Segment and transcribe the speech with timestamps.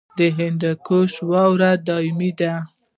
[0.17, 2.53] د هندوکش واورې دایمي دي